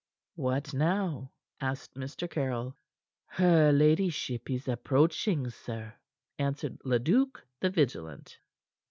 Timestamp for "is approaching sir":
4.49-5.93